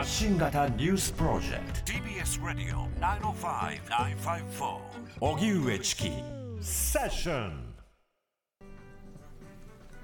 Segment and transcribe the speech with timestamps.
[0.00, 1.92] 発信型ニュースプロジェクト。
[1.92, 4.78] TBS Radio 905-954
[5.20, 6.10] 荻上チキ。
[6.62, 7.74] セッション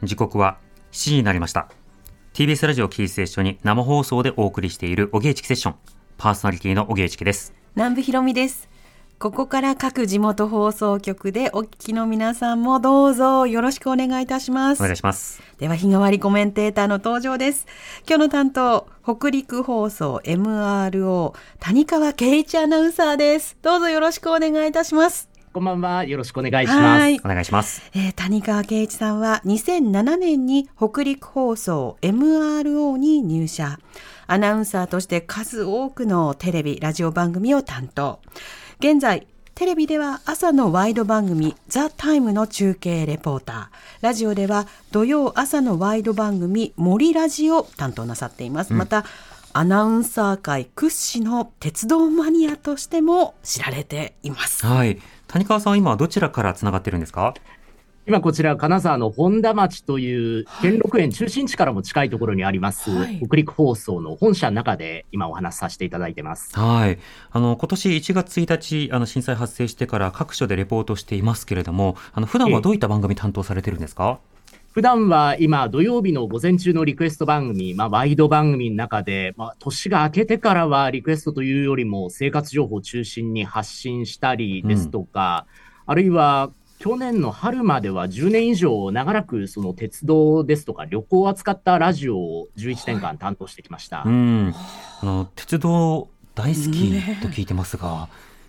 [0.03, 0.59] 時刻は
[0.93, 1.71] 7時になりました。
[2.35, 5.77] TBS ラジオキーステーションに生放送でお送りしているおぎえちきセッション。
[6.19, 7.55] パーソナリティのおぎえちきです。
[7.75, 8.69] 南部ひろみです。
[9.19, 14.81] ここから各地元放送局でお聞きの皆さんもどうぞよろしくお願いいたします。
[14.81, 17.67] お願いしますでは日替わりコメンテーターの登場です。
[18.07, 23.57] 今日の担当、北陸放送 MRO 谷川圭一アナウンサーです。
[23.63, 25.31] どうぞよろしくお願いいたします。
[25.55, 26.05] こんばんは。
[26.05, 27.01] よろしくお願いします。
[27.01, 33.79] はいお願いしますえー谷川圭一さんは2007年に北陸放送 MRO に入社。
[34.27, 38.21] アナウンサーとして数多くのテレビ、ラジオ番組を担当。
[38.79, 43.67] 現在、テレビでは朝のワイド番組ザ・タイムの中継レポーター。
[44.03, 48.75] ラジオでは土曜朝のワイド番組森ラジを担当なさっています。
[48.75, 49.07] また、
[49.55, 54.67] アナウンサー界屈指の鉄道マニアとしても知られています。
[54.67, 57.33] はい谷川さんは今はどちらからつながってるんですか？
[58.09, 66.57] 今こちら金沢の本田町という兼六園中心地からも近いところにあります、はい北陸放送の本社の中で今お話しさせていただいてます。
[66.57, 66.99] はい。
[67.33, 74.21] あの、今年1月1日、あの、震災発生してから各所でレポートしていますけれども、あの、普段はどういった番組担当されてるんですか？
[74.73, 85.47] 普段は今土曜日の午前中のリクエスト番組、まあワイド番組の中で、まあ年が明けてからはリクエストというよりも生活情報を中心に発信したりですとか、
[85.87, 94.03] あるいは去年の春までは10年以上長らくその鉄道ですとか旅行を扱ったラジオを11年間担当してきました。
[94.05, 94.55] うん。
[95.01, 96.91] あの、鉄道大好き
[97.23, 98.09] と聞いてますが、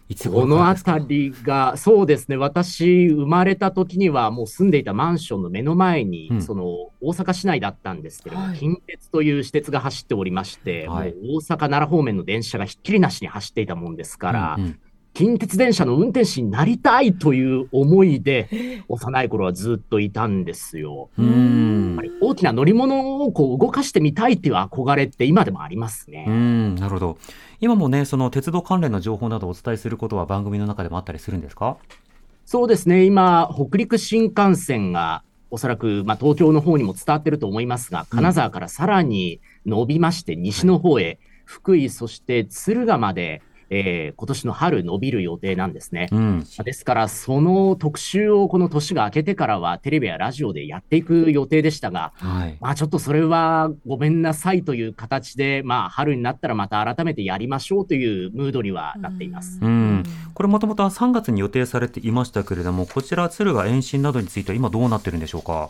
[0.10, 6.42] いつこの辺りが、そうですね、私、生まれた時には、もう住んでいたマンションの目の前に、うん。
[6.42, 6.64] その
[7.02, 8.58] 大阪市内だったんですけれども、はい。
[8.58, 11.14] 近鉄という私鉄が走っておりまして、はい。
[11.22, 14.80] 大阪、奈良方面の電車がひっきりなしに走っていたもんですから、うんうん
[15.18, 21.10] 近鉄電車の運転士になりたいという思いで、幼い頃はずっといたんですよ。
[21.18, 26.26] うやっんぱり大きな乗り物をこう動かしてみたいっていう憧れって今でもありますね。
[26.28, 27.18] うん、なるほど。
[27.60, 31.78] 今もね、その鉄道関連の情報などをお伝えすることは番組の中でもあったりするんですか？
[32.46, 46.08] そうですね、今、北陸新幹線が、おそらく、まあ、東京の方にも伝わってると思いますが、金沢からさらに伸びまして、西の方へ、福井、そして敦賀まで、えー今年の春伸びる予定なんですね。
[46.12, 46.46] うん。
[46.64, 52.58] ですから、その特集をこの年が明けてからは、テレビやラジオでやっていく予定でしたが、はい。
[52.60, 59.60] まあちょっとそれはごめんなさいという形で、まあ春になったらまた改めてやりましょうというムードにはなっています。
[59.62, 60.04] うん。
[60.34, 65.70] これもともとは3月に予定されていましたけれども、こちら敦賀延伸などについては今どうなってるんでしょうか？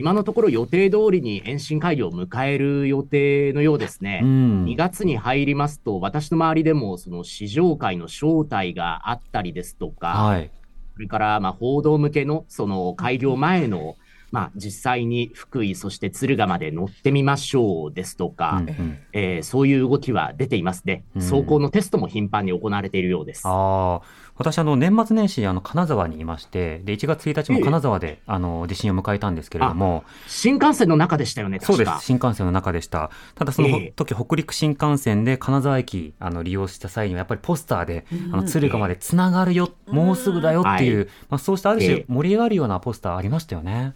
[0.00, 4.20] 今のところ予定通りに延伸会議を迎える予定のようですね。
[4.22, 4.64] うん。
[4.64, 10.50] 2月に入りますと、私の周りでもその市場会の招待があったりですとか、はい。
[10.94, 13.96] それからまあ報道向けのその開業前の、
[14.32, 21.04] まあ、実際に福井、そして敦賀まで乗ってみましょうですとか、うんうんえーそういう動きは出ていますね。
[21.14, 23.42] うん走行のテストも頻繁に行われているようです。
[23.44, 24.02] ああ、
[24.40, 31.90] 私、あの、年末年始、あの、金沢にいまして、で、1月1日も金沢で、あの、地震を迎えたんですけれども、新幹線の中でしたよね、そうです。
[32.00, 33.10] 新幹線の中でした。
[33.34, 33.92] ただそのええ。
[33.94, 41.06] 時、北陸新幹線で金沢駅、あの、利用した際には、やっぱりポスターで、あの、敦賀までつながるよ、もうすぐだよっていう、はい。
[41.28, 41.88] まあ、そうしたあるええ。
[41.96, 43.92] 種盛り上がるようなポスターありましたよね。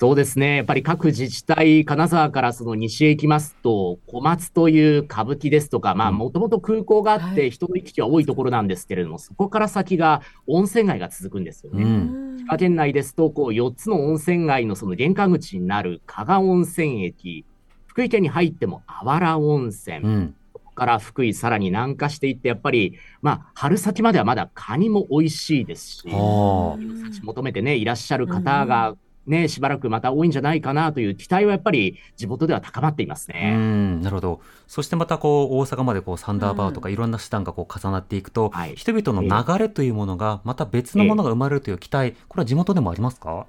[0.00, 0.58] そうですね。
[0.58, 11.82] やっぱり各自治体、金沢からその西へ行きますと、小松という歌舞伎ですとか、まあ、うんもともと空港があっはて人の行き来が多いところなんですけれども、そこから先が温泉街が続くんですようね。
[11.82, 12.36] ん。
[12.38, 17.44] 千葉県内ですと、こう、4つの温泉街のその玄関口になる加賀温泉駅、
[17.88, 20.34] 福井県に入ってもあわら温泉、うん。
[20.76, 26.76] から福井さらに南下していって、やっぱり、まあ、春先まではまだカニも美味しいですし、は
[27.10, 28.94] 幸求めてね、いらっしゃる方が
[29.30, 33.54] ね、しばらくまた多いんじゃないかなという期待はやっぱり地元では高まっていますね。
[33.54, 34.00] ん。
[34.02, 34.40] なるほど。
[34.66, 43.46] そしてまた、こう、大阪まで、こう、サンダーバーとか、いろんな手段がこう重なっていくと、はい人々の流れというものが、また別のものが生まれるという期待、これは地元でもありますか？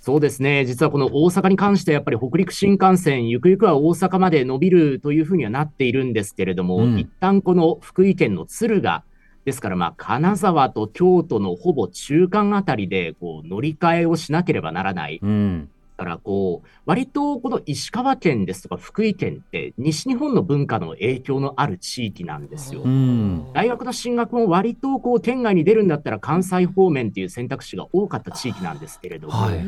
[0.00, 0.64] そうですね。
[0.64, 9.04] 実はこの大阪に関してやっぱり北陸新幹線、ゆくゆくは大阪まで伸びるというふうにはなっているんですけれども、うん一旦この福井県の敦賀、
[9.44, 15.18] ですからまあ金沢と京都のほぼ中間あたりでこう乗り換えをしなければならない。
[15.22, 15.68] うん。
[15.96, 22.82] だからこう、割とこの石川県ですとか福井県って西日本の文化の影響のある地域なんですよ。
[22.82, 23.52] うん。
[23.52, 29.62] 大学の進学も割とこう県外に出るんだったら関西方面っていう選択肢が多かった地域なんですけれども、はい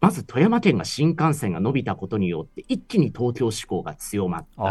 [0.00, 4.62] まず富山県が新幹線が伸びたことによって一気に東京志向が強まった。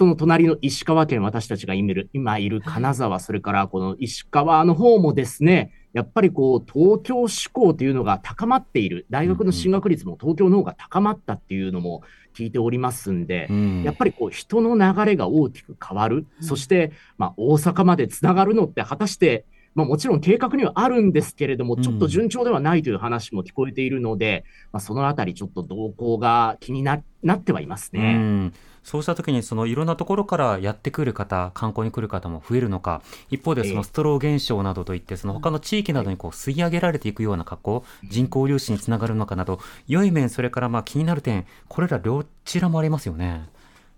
[0.00, 12.02] その隣の石川県、私たちが今いる今いる金沢、それからこの石川の方もですね、やっぱりこう東京志向というのが高まっている、大学の進学率も東京の方が高まったっていうのも
[12.34, 13.82] 聞いておりますんで、うん。
[13.82, 19.44] やっぱりこう人の流れが大きく変わる、そしてまあ大阪までつながるのって果たして、
[19.74, 21.82] まあ、もちろん計画にはあるんですけれども、うん。
[21.82, 28.14] ちょっと順調ではないという話も聞こえているので、まあ、そのあたりちょっと動向が気にななってはいますうね。
[28.14, 33.02] ん、そうした時にそのいろんなところからやってくる方観光に来る方も増えるのか。
[33.30, 33.72] 一方でそえ。
[33.72, 43.48] えのストロー現象などといってその他の地域などにこう吸い上げられていくような格好人口粒子につながるのかなど良い面それからまあ気になる点これらどちらもありますよね。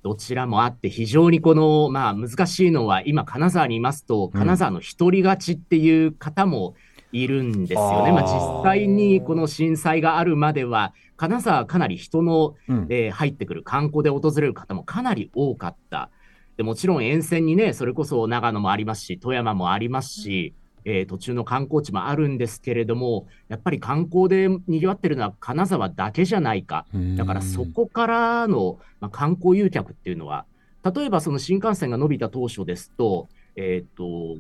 [0.03, 6.75] どちらもあって、非常にこの、まあ難しいのは、今、金沢にいますと、うん金沢の一人勝ちっていう方も
[7.13, 8.11] いるんですよね。
[8.11, 16.11] あーまあ実際にこの震災があるまでは、金沢はかなり人の、うんえー入ってくる観光で訪れる方もかなり多かった。
[16.57, 26.87] でもちろん沿線にね、それこそ長野もありますし、富山もありますし、えー途中の観光地もあるんですけれども、やっぱり観光で賑わってるのは金沢だけじゃないか。
[27.17, 30.45] だからそこからの、まあ、観光誘客っていうのは、
[30.85, 34.37] 例えばその新幹線が伸びた当初ですと、えっ、と、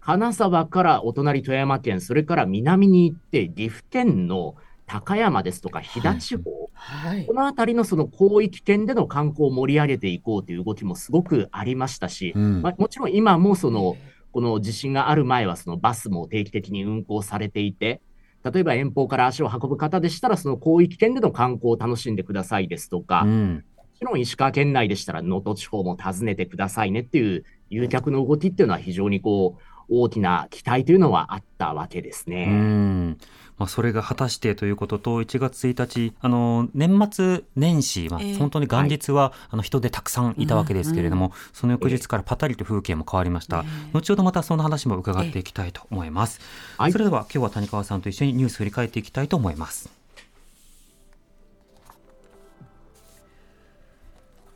[0.00, 4.54] 金沢からお隣富山県、それから南に行って岐阜県の
[4.86, 7.34] 高山ですとか飛騨地方、はいこ。
[7.34, 13.96] の辺りのその広域圏での観光を盛り上げていこうという動きもすごくありましたし、うんまあ、もちろん今もその、
[14.36, 18.02] この地震がある前はそのバスも定期的に運行されていて、
[18.44, 23.64] 例えば遠方から足を運ぶ方でしたら、その広域圏での観光を楽しんでくださいですとか、もうん
[23.98, 32.44] ちろん石川県内でしたら能登地方も訪ねてくださいねっていう誘客の動きっていうのは非常にこう、大きな期待というのはあったわけですうね。
[32.44, 33.16] ん
[33.58, 38.36] まあ、それが果たしてということと1月1日あの年末年始、まあええ。
[38.36, 46.40] 本当に元日は、あの人でたくさんいたわけですけれども、その翌日からパタリと風景も変わりました、後ほどまたその話も伺っていきたいと思います、
[46.76, 46.92] はい。
[46.92, 49.95] それでは今日は谷川さんと一緒にニュース振り返っていきたいと思います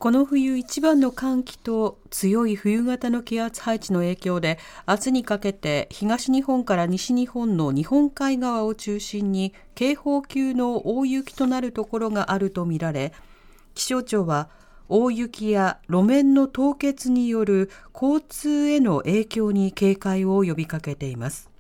[0.00, 4.58] この冬一番の寒気と強い冬型の気圧配置の影響で
[4.88, 13.12] 明日にかけて東日本から西日本の日本海側を中心に警報級の大雪となるところがあるとみられ
[13.75, 14.49] 気象庁は
[14.88, 21.50] 大雪や路面の凍結による交通への影響に警戒を呼びかけています。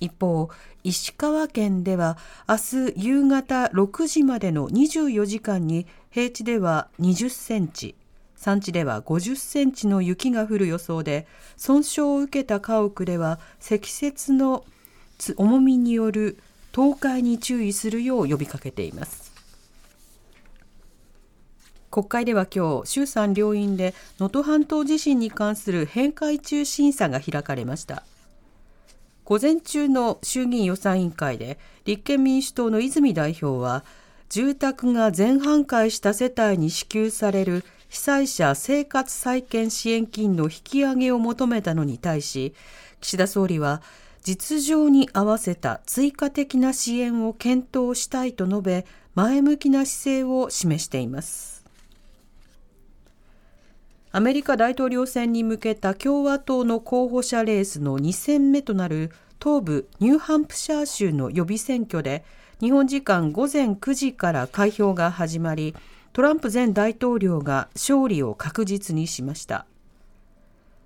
[0.00, 0.48] 一方
[0.84, 7.94] 石川県では明日夕方6時までの24時間に平地では20センチ
[8.36, 11.26] 山地では50センチの雪が降る予想で
[11.56, 14.64] 損傷を受けた家屋では積雪の
[15.36, 16.38] 重みによる
[16.72, 19.32] 倒壊に注意するよう呼びかけています。
[21.90, 28.02] 国会では今日衆参両院で能登半島地震に関する閉会中審査が開かれました。
[29.26, 33.84] 午前中の衆議院予算委員会で立憲民主党の泉代表は
[34.28, 42.54] 住宅が全半壊した世帯に支給される被災者生活再建支援金の引き上げを求めたのに対し
[43.00, 43.82] 岸田総理は
[44.22, 51.55] 実情に合わせた追加的な支援を検討したいと述べ前向きな姿勢を示しています。
[54.16, 62.24] アメリカ大統領選に向けた共和党の候補者レースの2戦目となる東部ニューハンプシャー州の予備選挙で
[62.58, 65.74] 日本時間午前9時から開票が始まり
[66.14, 69.66] トランプ前大統領が勝利を確実にしました。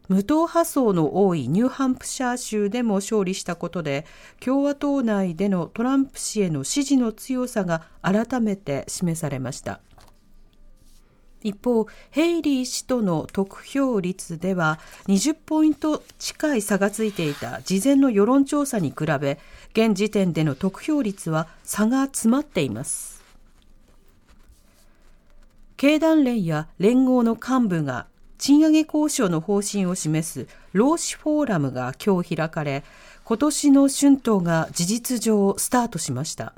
[0.08, 4.06] 無党派層の多いニューハンプシャー州でも勝利したことで
[4.40, 9.78] 共和党内でのトランプ氏への支持の強さが改めて示されました。
[11.42, 19.38] 一方、ヘイリー氏との得票率では20ポイント近い差がついていた事前の世論調査に比べ、
[19.72, 23.22] 現時点での得票率は差が詰まっています。
[25.76, 28.06] 経団連や連合の幹部が
[28.36, 32.84] 賃上げ交渉の方針を示す労使フォーラムが今日開かれ、
[33.24, 36.52] 今年の春闘が事実上スタートしました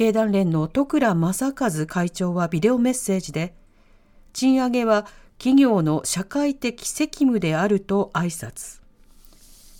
[0.00, 3.52] 経団連の徳倉正和会長はビデオメッセージで
[4.32, 8.80] 賃上げは企業の社会的責務であると挨拶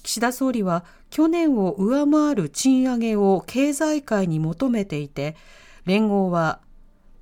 [0.03, 5.37] 岸田総理は去年を上回る賃上げを経済界に求めていて
[5.87, 6.61] 連合は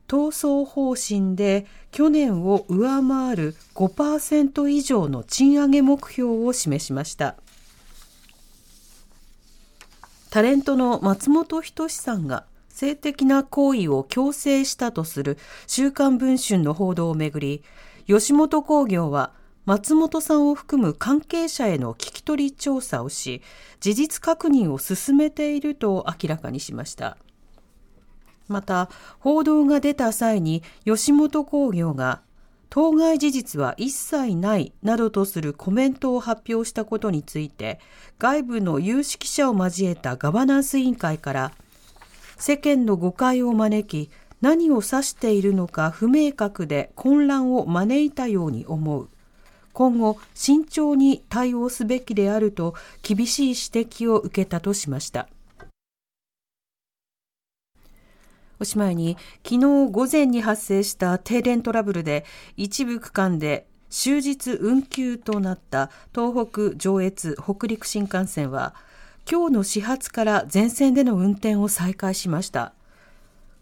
[0.08, 7.36] 闘争方針で去年を上回る5%以上の賃上げ目標を示しました。
[10.30, 12.44] タレントの松本人志さんが
[12.78, 17.64] 性的な行為を強制したとする週刊文春の報道をめぐり
[18.06, 19.32] 吉本興業は
[19.66, 23.42] 松本さんを含む関係者への聞き取り調査をし
[23.80, 27.18] 事実確認を進めていると明らかにしました。
[28.46, 32.22] また報道が出た際に吉本興業が
[32.70, 37.80] 当該事実は一切ないなどとするコメントを発表したことについて
[38.18, 41.52] 外部の有識者を交えたガバナンス委員会から
[42.38, 49.08] 世間の誤解を招き何を指しているのか不明確で混乱を招いたように思う。
[49.72, 55.28] 今後慎重に対応すべきであると厳しい指摘を受けたとしました。
[58.60, 62.24] おしまいに昨日午前に発生した停電トラブルで
[62.56, 68.74] 一部区間で終日運休となった東北上越北陸新幹線は
[69.30, 72.72] 今日の始発から全線での運転を再開しました。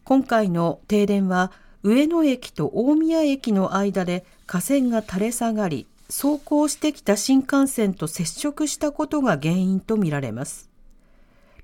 [0.05, 1.51] 今回の停電は
[1.83, 10.71] 上野駅と大宮駅の間で架線が垂れ下がり走行してきた新幹線と接触したことが原因とみられます。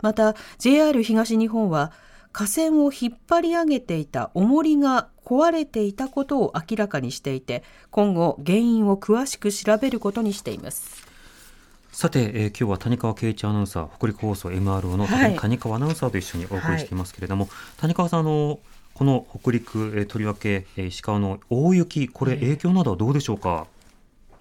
[0.01, 1.93] また JR 東日本は
[2.33, 11.12] 架線を引っ張り上げていた重りが壊れていたことを明らかにしていて今後原因を詳しく調べることにしています。
[11.93, 18.61] さて、えー、今日は谷川圭一アナウンサー北陸放送 MRO の谷川アナウンサーと一緒にお送りしていますけれども、はい、谷川さんあの
[18.95, 23.67] この北陸、えー、とりわけ、えー、石川の大雪これ影響などはどうでしょうか、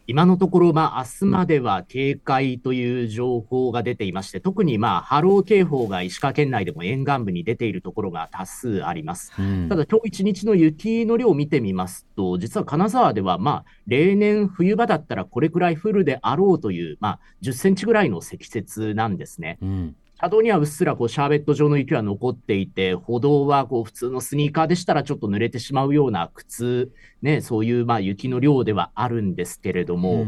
[0.07, 9.31] 今のところ、まあ、明日までは警戒という情報が出ていまして、特に、まあ、波浪警報が石川県内でも沿岸部に出ているところが多数あります。
[9.37, 19.59] うん、ただ、今日一日の雪の量を見てみますと、実は金沢では、まあ、例年冬場だったらこれくらい降るであろうという、まあ、10センチぐらいの積雪なんですね。
[19.61, 26.91] うん車道にはうっすらこうシャーベット状の雪は残っていて、歩道はこう普通のスニーカーでしたらちょっと濡れてしまうような靴、
[27.23, 30.25] ね、そういうまあ雪の量ではあるんですけれども、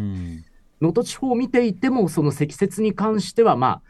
[0.82, 3.82] 能登地方を見ていても、その積雪に関しては、まあ、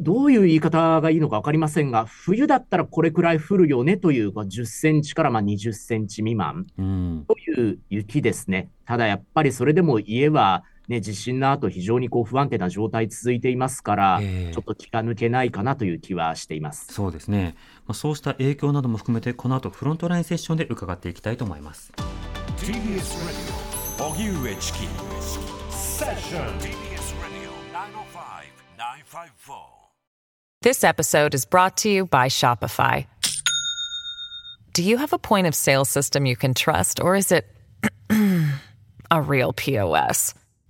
[0.00, 6.66] どういう言い方がいいのか分かりませんが、冬だったらこれくらい降るよねという、10センチからまあ20センチ未満
[7.28, 8.68] という雪ですね。
[8.84, 16.92] ただやっぱりそれでも家はね、地震の後非常にこう不安定な状態続いていますから、えー、ちょっと気が抜けないかなという気はしています。
[16.92, 21.92] そうですね、まあ、そうした影響なども含めてこの後フロントラインセッションで伺っていきたいと思います。
[22.58, 24.78] TBS ラディオ荻上チキ。
[25.70, 27.54] セッション TBS ラディオ
[29.48, 29.74] 905-954
[30.60, 33.06] This episode is brought to you by Shopify.
[34.72, 37.46] Do you have a point of sale system you can trust or is it
[39.10, 40.34] a real POS?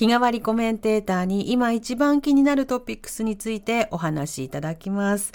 [0.00, 5.32] 日替わりコメンテーターに今一番気になるトピックスについてお話しいただきます。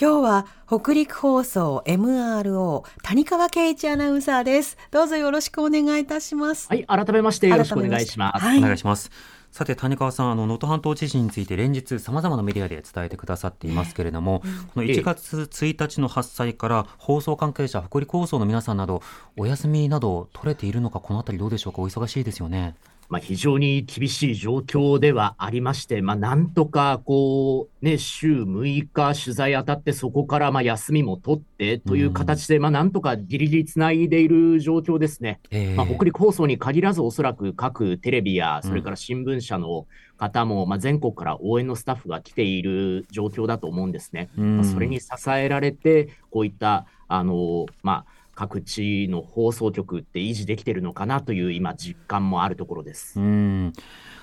[0.00, 4.78] 今日は北陸放送 MRO 谷川圭一アナウンサーです。
[4.92, 6.68] どうぞよろしくお願いいたします。
[6.68, 8.44] はい、改めましてよろしくお願いします。
[8.44, 9.10] はい、お願いします。
[9.50, 19.02] さて谷川さん、あの能登半島地震について連日さまざまなメディアで伝えてくださっていますけれども、うん、この1月1日の発災から放送関係者、北陸放送の皆さんなど
[19.36, 22.76] お休みなど取れているのかこのあたりどうでしょうか、お忙しいですよね。
[23.08, 35.40] まあ、非常に厳しい状況ではありまして、まあ、なんとかこう、ね、週6日取材当たって、そこからまあ休みも取ってという形で、まあ、なんとかぎりぎりつないでいる状況ですね。
[35.50, 44.30] えー、まあ、北陸放送に限らず、おそらく各テレビや、それから新聞社の方も、まあ、全国から応援のスタッフが来ている状況だと思うんですね。
[44.36, 53.18] まあ、それに支えられて、こういった、あの、まあ、各地の放送局って維持できてるのかなという今実感もあるところです。
[53.20, 53.72] うん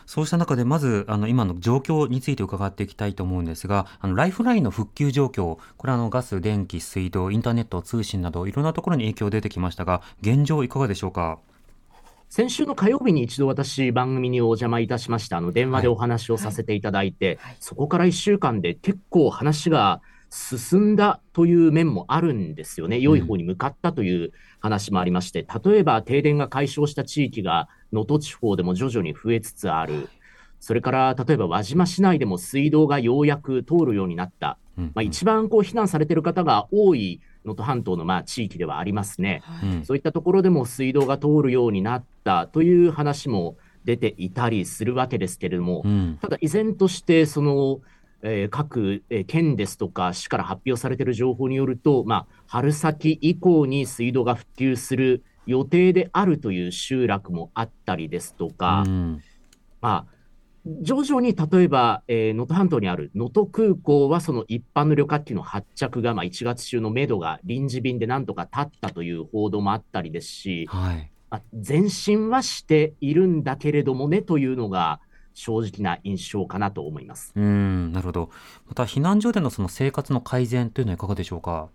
[0.08, 11.40] そうした中で、まず、あの、今の状況について伺っていきたいと思うんですが、あの、ライフラインの復旧状況、これはあの、ガス、電気、水道、インターネット、通信など、いろんなところに影響出てきましたが、現状いかがでしょうか？
[12.28, 15.38] 先週の火曜日に一度私、番組にお邪魔いたしました。
[15.38, 23.00] あの、電話でお話をさせていただいて、はいそこから1週間で結構話が進んだという面もあるんですよね。
[23.00, 30.10] 良い方に向かったという話もありまして、例えば停電が解消した地域が能登地方でも徐々に増えつつある。
[30.62, 34.58] それから、例えば輪島市内でも水道がようやく通るようになった。
[34.78, 39.44] うんまあ、一番こう避難されている方が多い能登半島のまあ地域ではありますね。
[39.64, 47.82] うんそういったところでも水道が通るようになったという話も出ていたりするわけですけれども、うんただ依然としてその、
[48.24, 59.24] えー各、えー県ですとか市から発表されている情報によると、まあ、春先以降に水道が復旧する予定であるという集落もあったりですとか、うん
[59.82, 60.14] まあ、
[60.82, 71.12] 徐々に例えば、えー能登半島にある能登空港は、その一般の旅客機の発着が、まあ、1月中のめどが臨時便でなんとか立ったという報道もあったりですし、はい。
[71.32, 75.00] まあ、前進はしているんだけれどもねというのが
[75.34, 77.32] 正直な印象かなと思います。
[77.36, 78.30] うん、なるほど。
[78.68, 81.70] また、避難所でのその生活の改善というのはいかがでしょうか？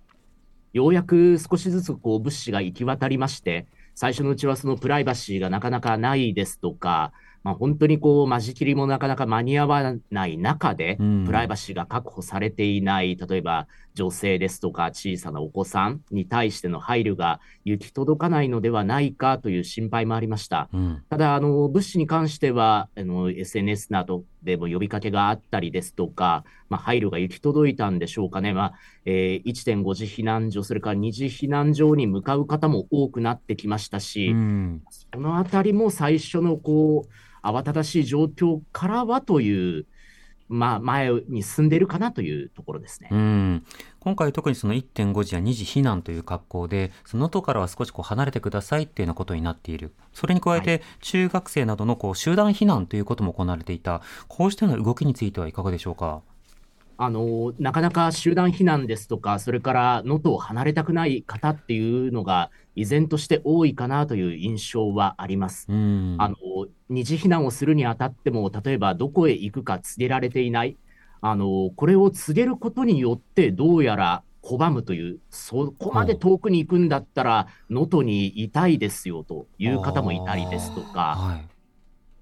[0.73, 7.13] ようやく少しずつこう物資が行き渡りまして、最初のうちはそのプライバシーがなかなかないですとか、
[7.47, 20.69] まあ、本当にこう間仕切りもなかなか間に合わない中で、うんプライバシーが確保されていない、例えば女性ですとか小さなお子さんに対しての配慮が行き届かないのではないかという心配もありました。
[20.73, 21.03] うん。
[21.09, 28.75] ただ、あの物資に関してはあの SNS などでも呼びかけがあったりですとか、まあ、配慮が行き届いたんでしょうかね、まあ
[29.05, 34.83] えー1.5次避難所、それから2次避難所に向かう方も多くなってきましたし、うん。
[35.13, 39.87] そのあたりも最初のこう慌ただしい状況からはという、
[40.49, 43.09] まあ、前に進んでいるかなというところですね。
[43.11, 43.65] うん、
[44.01, 49.93] 今回特にその1.5次や2次避難という格好で、その能登からは少しこう離れてくださいっていうようなことになっている。
[50.13, 54.03] それに加えて、中学生などのこう集団避難ということも行われていた。
[54.29, 56.23] こうしたような動きについてはいかがでしょうか？
[56.99, 65.67] あのなかなか集団避難ですとか、それから能登を離れたくない方っていうのが、依然として多いかなという印象はあります。
[65.69, 66.17] うん。
[66.19, 66.37] あの
[66.89, 70.77] 二次避難をするにあたっても、例えばどこへ行くか告げられていない、
[71.21, 81.56] あのこれを告げることによって、どうやら拒むという、そこまで遠くに行くんだったら、能登にいたいですよという方もいたりですとか、はい。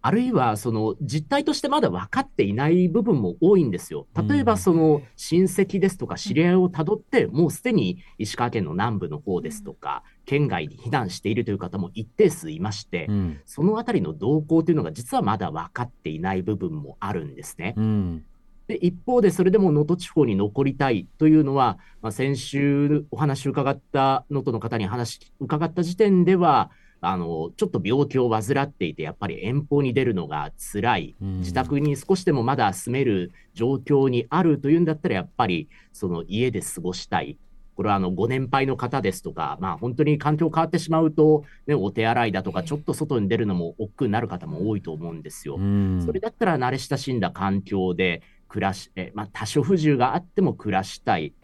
[0.07, 4.07] あるいはその実態としてまだ分かっていない部分も多いんですよ。
[4.29, 13.41] 例えばその親戚ですとか知り合いをたどって、もうすでに石川県の南部の方ですとか、県外に避難しているという方も一定数いまして、うん。
[13.47, 17.73] そのあたりの動向というのが実はまだ分かっていない部分もあるんですね。
[17.75, 18.25] うん。
[18.69, 26.71] で一方で、それでも能登地方に残りたいというのは、まあ、先週お話を伺った能登の方に話伺った時点では、
[27.05, 37.39] あのちょっと病気を患っていて、やっぱり遠方に出るのが辛い、うん自宅に少しでもまだ住める状況にあるというんだったら、やっぱりその家で過ごしたい。
[37.77, 45.57] これはあのご年配の方ですとか、まあ、本当に環境変わってしまうと、ね、お手洗いだとか、ちょっと外に出るのも億劫になる方も多いと思うんですよ。
[45.57, 46.03] うん。
[46.05, 51.35] それだったら慣れ親しんだ環境で暮らし、えまあ、多少不自由があっても暮らしたい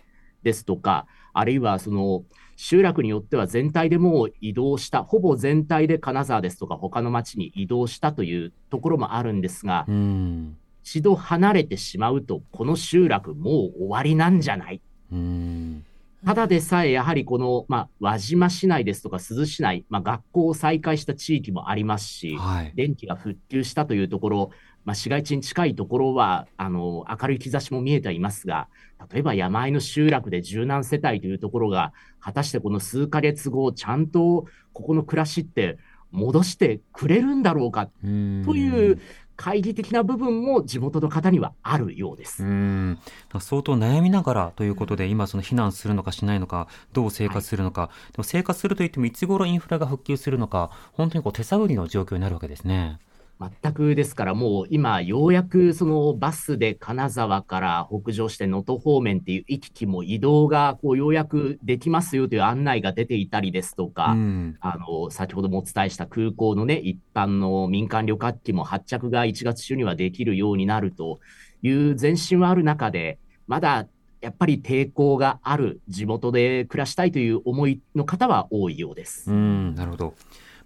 [0.44, 2.24] ですとか、あるいはその
[2.62, 10.58] 集落によっては全体でもう移動した、ほぼ全体で金沢ですとか他の町に移動したというところもあるんですが、うん。
[10.84, 14.82] 一度離れてしまうと、この集落もう終わりなんじゃない？
[15.10, 15.86] うん。
[16.26, 22.72] ただでさえ、やはりこの、まあ、輪島市内ですとか珠洲市内、まあ、学校を再開した地域もありますし、はい。
[22.76, 24.50] 電気が復旧したというところ、
[24.84, 28.68] まあ、市街地に近いところはあの明るい兆しも見えていますが、
[29.12, 35.78] 例えば山あいの集落で柔軟世帯というところが、果たしてこの数ヶ月後、ちゃんとここの暮らしって
[36.10, 38.42] 戻してくれるんだろうかうん。
[38.44, 39.00] という
[39.36, 42.44] 懐疑的な部分も地元の方にはあるようです。
[42.44, 42.98] うん。
[43.38, 52.98] 相当悩みながらということで、今、その避難するのかしないのか、どう生活するのか、でも生活するといっても、いつ頃インフラが復旧するのか、本当にこう手探りの状況になるわけですね。
[53.40, 71.20] 全くですから、もう今、ようやくそのバスで金沢から北上して能登方面っていう行き来も移動がこうようやくできますよという案内が出ていたりですとか、うんあの先ほどもお伝えした空港のね、一般の民間旅客機も発着が1月中にはできるようになると
[71.62, 73.86] いう前進はある中で、まだ
[74.20, 79.30] やっぱり抵抗がある、地元で暮らしたいという思いの方は多いようです。
[79.30, 80.14] うん、なるほど。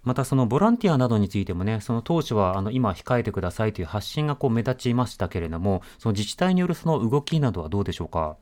[0.05, 8.37] またそのボランティアなどについてもね、その当初はあの今控えてくださいという発信がこう目立ちましたけれども、その自治体によるその動きなどはどうでしょうか？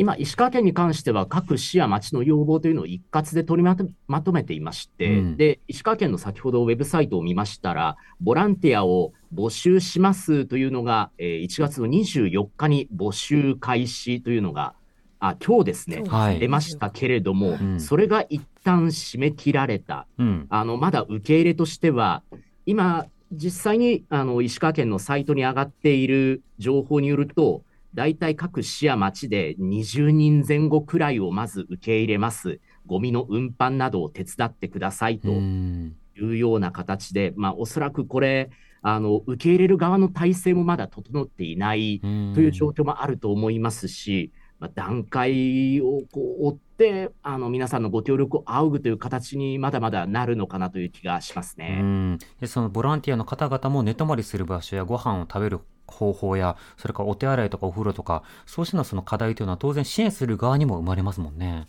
[0.00, 14.74] 今、石川県に関しては各市や町の要望というのを一括で取りまとまとめていまして、うんで、石川県の先ほどウェブサイトを見ましたら、ボランティアを募集しますというのが、えー1月の24日に募集開始というのが、
[15.20, 20.06] あ、今日ですね、はい出ましたけれども、んそれが一旦締め切られた。
[20.18, 20.46] うん。
[20.48, 22.22] あの、まだ受け入れとしては、
[22.66, 27.62] 今、実際にあの石川県のサイトに上がっている情報によると、
[27.94, 32.60] 大体各市や町で20人前後くらいをまず受け入れます。
[32.86, 35.96] ゴミの運搬などを手伝ってくださいとうん。
[36.16, 38.50] いうような形で、まあ、おそらくこれ、
[38.82, 52.18] あの、受け入れる側の体制もまだ整っていないうんという状況もあると思いますし、まあ、段階をこう追って、あの皆さんのご協力を仰ぐという形にまだまだなるのかなという気がしますね。
[52.40, 61.66] でそのボランティアの方々も寝泊まりする場所やご飯を食べる方法やそれからお手洗いとかお風呂とかそうしたその課題というのは当然支援する側にも生まれますもんね。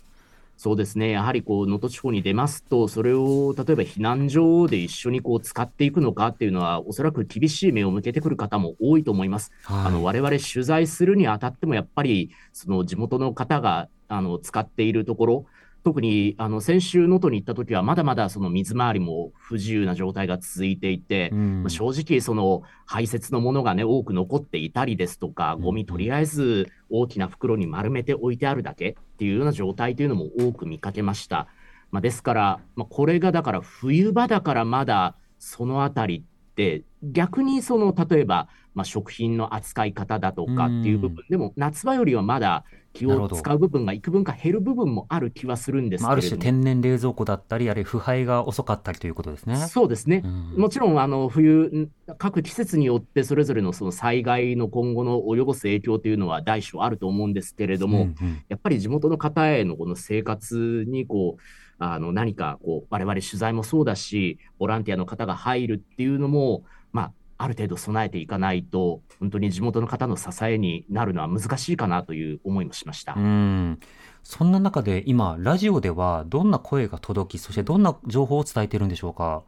[0.62, 9.52] そうですね、やはりこう能登地方に出ますと、それを例えば避難所で一緒にこう使っていくのかっていうのは、おそらく厳しい目を向けてくる方も多いと思います。
[9.62, 15.46] はいあの我々取材するにあたっても、やっぱりその地元の方があの使っているところ、
[15.82, 31.48] 特にあの先週、能登に行った時は、まだまだその水回りも不自由な状態が続いていて、うんまあ正直、その排泄のものがね、多く残っていたりですとか、ゴミとりあえず大きな袋に丸めて置いてあるだけっていうような状態というのも多く見かけました。
[31.90, 46.42] まあ、ですから、まあ、これがだから冬場だからまだそのあたりって、逆にその例えば、まあ、食品の扱い方だとかっていう部分でも、夏場よりはまだ気を使う部分が幾分か減る部分もある気はするんですまあ、あるけれども。
[46.42, 49.56] 種天然冷蔵庫だったりあるいは腐敗が遅かったりということですね。
[49.56, 50.22] そうですね。
[50.24, 61.40] うんもちろん、あの、冬、ん各季節によってそれぞれのその災害の今後の及ぼす影響というのは大小あると思うんですけれども、うんうんやっぱり地元の方へのこの生活にこう、
[61.78, 73.14] あの何かこう我々取材もそうだし、ボランティアの方が入るっていうのも、まあ、ある程度備えていかないと、本当に地元の方の支えになるのは難しいかなという思いもしました。
[73.16, 73.80] うん
[74.22, 79.42] そんな中で今ラジオではどんな声が届きそしてどんな情報を伝えているんでしょうか？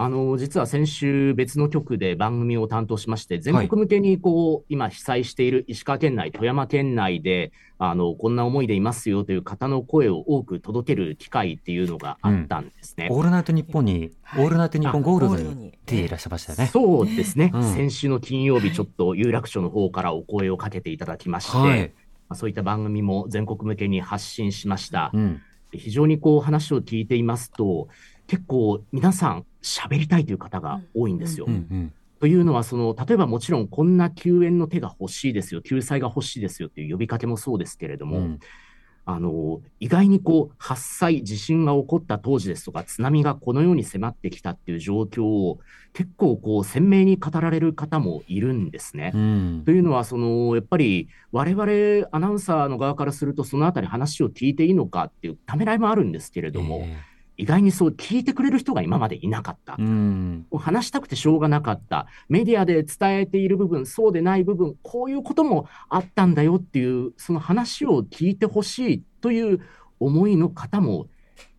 [0.00, 13.08] あの、実は先週別の局で番組を担当しまして、全国向けにこう、今被災している石川県内、富山県内で、あの、こんな思いでいますよという方の声を多く届ける機会っていうのがあったんですね。
[13.10, 16.66] オールナイトニッポンに、はいオールナイトニッポンゴールドに出ていらっしゃいましたよね。
[16.66, 21.92] そうですね、うん先週の金曜日、ちょっと有楽町の方からお声をかけていただきまして、はい。
[22.28, 25.10] まあそういった番組も全国向けに発信しました。
[25.12, 25.42] うん。
[25.72, 27.88] で非常にこう話を聞いていますと、
[28.28, 31.46] 結構皆さん喋りたいという方が多いんですよ。
[32.20, 38.38] というのはその、例えばもちろんこんな救援の手が欲しいですよ、救済が欲しいですよっていう呼びかけもそうですけれども、うん。
[39.10, 45.60] あの意外にこう発災、地震が起こった当時ですとか、津波がこのように迫ってきたっていう状況を
[45.94, 49.12] 結構こう鮮明に語られる方もいるんですね。
[49.14, 49.62] うん。
[49.64, 56.98] というのは、そのやっぱり我々アナウンサーの側からすると、そのあたり話を聞いていいのかっていうためらいもあるんですけれども、え
[57.38, 59.82] 意外にそう聞いてくれる人が今までいなかったえ。
[59.82, 60.46] うん。
[60.52, 62.06] 話したくてしょうがなかった。
[62.28, 69.60] メディアで伝えている部分、そうでない部分、こういうこともあったんだよっていう、その話を聞いてほしいという
[70.00, 71.06] 思いの方も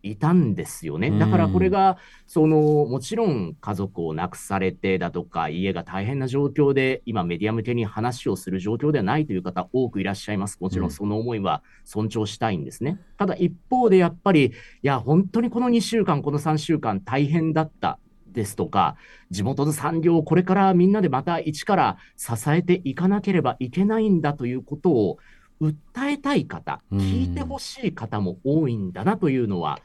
[0.02, 1.10] いたんですよね。
[1.10, 10.58] だからこれが、その、もちろん家族を亡くされてだとか、家が大変な状況で、今メディア向けに話をする状況ではないという方多くいらっしゃいます。
[10.60, 13.00] もちろんその思いは尊重したいんですね。
[13.18, 17.98] ただ一方でやっぱり、いや、本当にこの2週間、この3週間大変だった。
[18.32, 18.96] ですとか、
[19.30, 25.18] 地元の産業をこれからみんなでまた一から支えていかなければいけないんだということを
[25.60, 25.74] 訴
[26.08, 29.80] えたい方、うん聞いてほしい方も多いんだなというのは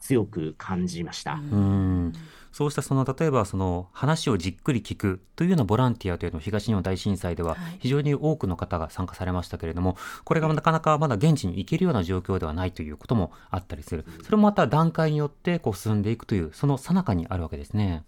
[0.00, 1.34] 強く感じました。
[1.34, 2.12] うん
[2.52, 18.04] そうしたその例えばその話をじっくり聞くというようなボランティアというのを東日本大震災では非常に多くの方が参加されましたけれどもこれがなかなかまだ現地に行けるような状況ではないということもあったりするそれもまた段階によってこう進んでいくというその最中にあるわけですね。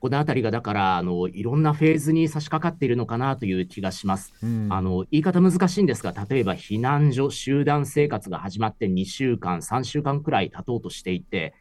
[0.00, 4.32] このあたりがだから、あの、いろんなフェーズに差し掛かっているのかなという気がします。
[4.42, 11.54] うんあの、言い方難しいんですが、例えば避難所、集団生活が始まって2週間、3週間くらい経とうとしていて、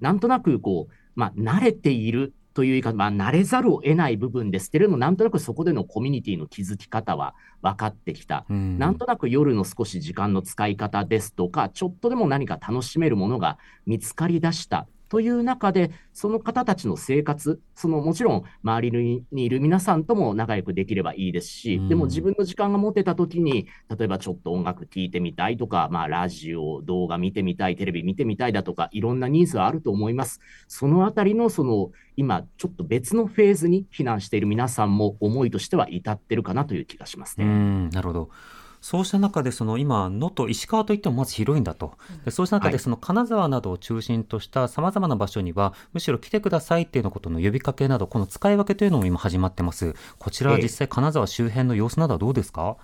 [0.00, 8.46] なんとなくこう、まあ、慣れているという言い方、まあ、慣れざるを得ない部分ですけれども、なんとなくそこでのコミュニティの築き方は分かってきた。
[8.50, 30.40] うんなんとなく夜の少し時間の使い方ですとか、ちょっとでも何か楽しめるものが見つかりだしたという中で、その方たちの生活、そのもちろん周りにいる皆さんとも仲良くできればいいですし、うんでも自分の時間が持てた時に、例えばちょっと音楽聴いてみたいとか、まあラジオ、動画見てみたい、テレビ見てみたいだとか、いろんなニーズはあると思います。
[30.66, 37.46] そのあたりのその今ちょっと別のフェーズに避難している皆さんも思いとしては至ってるかなという気がしますうね。
[37.46, 38.30] んなるほど。
[38.88, 41.94] そうした中で、その今、能登、石川といってもまず広いんだと。
[42.24, 49.96] でそうした中で、はいその金沢などを中心とした様々な場所には、むしろ来てくださいっていうのことの呼びかけなど、この使い分けというのも今始まってます。
[50.20, 52.76] こちらはええ実際金沢周辺の様子などはどうですか？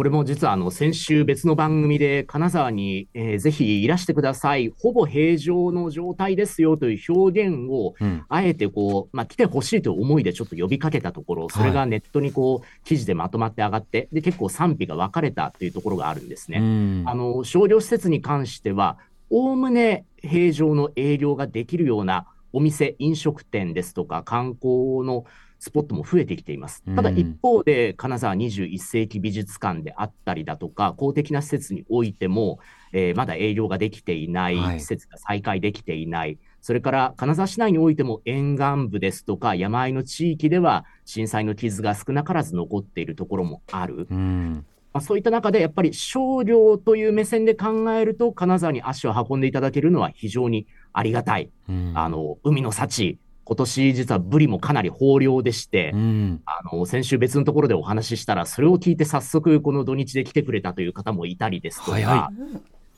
[0.00, 8.24] これも実はあの先週別の番組で金沢に、えーぜひいらしてください、ほぼ平常の状態ですよという表現を、うん。
[8.30, 16.60] あえてこう、まあ、来てほしいという思いでちょっと呼びかけたところ、それがネットにこう記事でまとまって上がって、で結構賛否が分かれたというところがあるんですね。
[16.60, 18.96] うんあの商業施設に関しては、
[19.28, 25.24] おおむね平常の営業ができるようなお店、飲食店ですとか、観光の
[25.58, 26.82] スポットも増えてきています。
[26.96, 32.58] ただうん一方で、金沢21世紀美術館であったりだとか、公的な施設においても、
[32.92, 44.06] えーまだ営業ができていない、はい施設が再開できていない、それから金沢市内においても沿岸部ですとか、山あいの地域では震災の傷が少なからず残っているところもある。
[44.10, 44.64] うん。
[44.92, 51.50] まあ、そういった中で、やっぱり商業という目線で考えると、金沢に足を運んでいただけるのは非常にありがたい。
[51.68, 56.42] うんあの、海の幸、今年実はブリもかなり豊漁でして、うん。
[56.46, 62.30] あの、先週別のところでお話ししたら、それを聞いて早速この土日で来てくれたという方もいたりですとか、はいは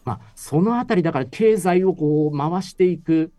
[0.04, 3.32] まあ、そのあたりだから経済をこう回していく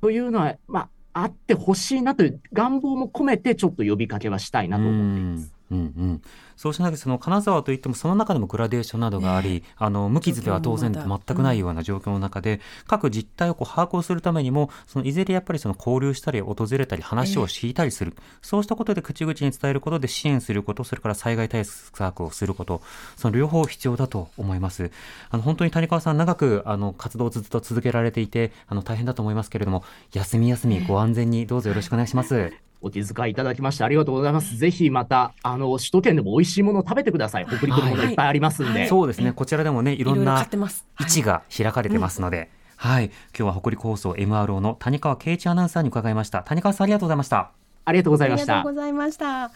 [0.00, 5.52] というのは、まあ、あってほしいなという願望も込めて、ちょっと呼びかけはしたいなと思っています。
[5.70, 5.84] うんうん。
[6.00, 6.22] うん、
[6.56, 22.82] そうしなきゃその金沢といってもその中でもグラデーションなどがあり、あの無傷では当然全くないような状況の中で、各実態をこう把握をするためにもそのいずれやっぱりその交流したり訪れたり話を聞いたりする、そうしたことで口々に伝えることで支援することそれから災害対策をすること
[23.16, 24.90] その両方必要だと思います。
[25.30, 32.69] あの本当に谷川さん長くあの活動をずっと続けられていてあの大変だと思いますけれども休み休みご安全にどうぞよろしくお願いします。
[32.82, 34.56] お気遣いいただきましてありがとうございます。
[34.56, 37.46] ぜひまた、あの、首都圏でも美味しいものを食べてください。
[37.46, 38.80] 北陸のものいっぱいありますんで。
[38.80, 46.42] はいそうですね、こちらでもね、いろんな買ってます位置が開かれてますので、はい、今日は北陸放送 MRO の谷川圭一アナウンサーに伺いました。
[46.42, 47.52] 谷川さんありがとうございました。
[47.84, 48.74] ありがとうございましたありがとう。
[48.74, 49.50] ございました。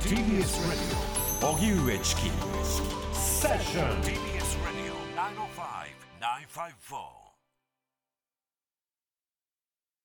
[0.00, 1.16] TBS Radio
[1.52, 2.22] 荻上チキ
[3.12, 5.96] セッション TBS Radio 905
[6.90, 7.15] 954